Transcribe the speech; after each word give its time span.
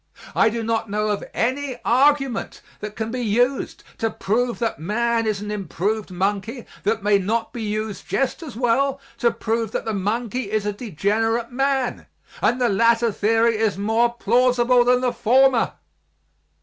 I 0.35 0.49
do 0.49 0.63
not 0.63 0.89
know 0.89 1.09
of 1.09 1.23
any 1.31 1.79
argument 1.85 2.63
that 2.79 2.95
can 2.95 3.11
be 3.11 3.21
used 3.21 3.83
to 3.99 4.09
prove 4.09 4.57
that 4.57 4.79
man 4.79 5.27
is 5.27 5.41
an 5.41 5.51
improved 5.51 6.09
monkey 6.09 6.65
that 6.81 7.03
may 7.03 7.19
not 7.19 7.53
be 7.53 7.61
used 7.61 8.07
just 8.07 8.41
as 8.41 8.55
well 8.55 8.99
to 9.19 9.29
prove 9.29 9.69
that 9.73 9.85
the 9.85 9.93
monkey 9.93 10.49
is 10.51 10.65
a 10.65 10.73
degenerate 10.73 11.51
man, 11.51 12.07
and 12.41 12.59
the 12.59 12.67
latter 12.67 13.11
theory 13.11 13.57
is 13.59 13.77
more 13.77 14.11
plausible 14.11 14.83
than 14.83 15.01
the 15.01 15.13
former. 15.13 15.73